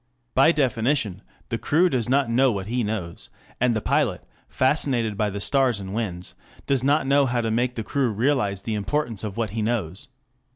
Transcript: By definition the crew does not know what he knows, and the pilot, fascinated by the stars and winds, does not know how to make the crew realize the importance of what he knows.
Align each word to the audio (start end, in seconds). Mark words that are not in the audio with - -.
By 0.33 0.51
definition 0.51 1.21
the 1.49 1.59
crew 1.59 1.87
does 1.87 2.09
not 2.09 2.27
know 2.27 2.51
what 2.51 2.65
he 2.65 2.83
knows, 2.83 3.29
and 3.59 3.75
the 3.75 3.81
pilot, 3.81 4.23
fascinated 4.49 5.15
by 5.15 5.29
the 5.29 5.39
stars 5.39 5.79
and 5.79 5.93
winds, 5.93 6.33
does 6.65 6.83
not 6.83 7.05
know 7.05 7.27
how 7.27 7.41
to 7.41 7.51
make 7.51 7.75
the 7.75 7.83
crew 7.83 8.11
realize 8.11 8.63
the 8.63 8.73
importance 8.73 9.23
of 9.23 9.37
what 9.37 9.51
he 9.51 9.61
knows. 9.61 10.07